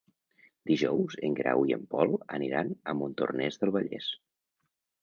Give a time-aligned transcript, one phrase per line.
[0.69, 4.15] Dijous en Guerau i en Pol aniran a Montornès del Vallès.